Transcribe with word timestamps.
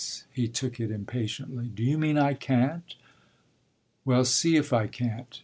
He 0.33 0.47
took 0.47 0.79
it 0.79 0.89
impatiently. 0.89 1.67
"Do 1.67 1.83
you 1.83 1.95
mean 1.95 2.17
I 2.17 2.33
can't? 2.33 2.95
Well 4.03 4.25
see 4.25 4.55
if 4.55 4.73
I 4.73 4.87
can't. 4.87 5.39